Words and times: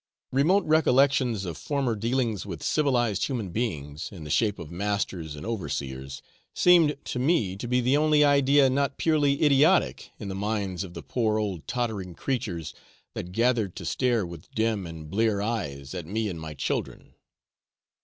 Remote 0.31 0.65
recollections 0.65 1.45
of 1.45 1.55
former 1.59 1.95
dealings 1.95 2.43
with 2.43 2.63
civilised 2.63 3.27
human 3.27 3.49
beings, 3.51 4.09
in 4.11 4.23
the 4.23 4.31
shape 4.31 4.57
of 4.57 4.71
masters 4.71 5.35
and 5.35 5.45
overseers, 5.45 6.23
seemed 6.55 6.97
to 7.05 7.19
me 7.19 7.55
to 7.55 7.67
be 7.67 7.81
the 7.81 7.95
only 7.95 8.23
idea 8.23 8.67
not 8.67 8.97
purely 8.97 9.43
idiotic 9.45 10.09
in 10.17 10.27
the 10.27 10.33
minds 10.33 10.83
of 10.83 10.95
the 10.95 11.03
poor 11.03 11.37
old 11.37 11.67
tottering 11.67 12.15
creatures 12.15 12.73
that 13.13 13.31
gathered 13.31 13.75
to 13.75 13.85
stare 13.85 14.25
with 14.25 14.49
dim 14.55 14.87
and 14.87 15.11
blear 15.11 15.39
eyes 15.39 15.93
at 15.93 16.07
me 16.07 16.27
and 16.29 16.41
my 16.41 16.55
children. 16.55 17.13